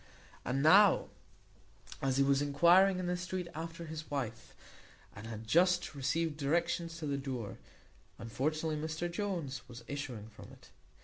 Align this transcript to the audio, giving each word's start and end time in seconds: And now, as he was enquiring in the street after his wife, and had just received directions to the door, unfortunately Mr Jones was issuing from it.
And 0.43 0.63
now, 0.63 1.09
as 2.01 2.17
he 2.17 2.23
was 2.23 2.41
enquiring 2.41 2.97
in 2.97 3.05
the 3.05 3.15
street 3.15 3.47
after 3.53 3.85
his 3.85 4.09
wife, 4.09 4.55
and 5.15 5.27
had 5.27 5.45
just 5.45 5.93
received 5.93 6.37
directions 6.37 6.97
to 6.97 7.05
the 7.05 7.17
door, 7.19 7.59
unfortunately 8.17 8.77
Mr 8.79 9.11
Jones 9.11 9.61
was 9.67 9.83
issuing 9.87 10.27
from 10.29 10.47
it. 10.53 10.71